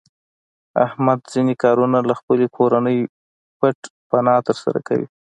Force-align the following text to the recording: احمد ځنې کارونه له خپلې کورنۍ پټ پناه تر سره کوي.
احمد 0.85 1.19
ځنې 1.33 1.55
کارونه 1.63 1.97
له 2.09 2.13
خپلې 2.19 2.45
کورنۍ 2.57 2.99
پټ 3.59 3.77
پناه 4.09 4.39
تر 4.47 4.55
سره 4.63 4.79
کوي. 4.87 5.07